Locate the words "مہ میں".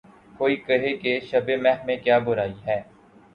1.63-1.97